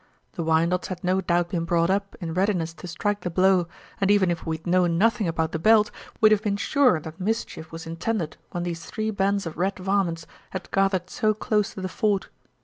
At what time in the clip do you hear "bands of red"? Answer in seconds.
9.11-9.77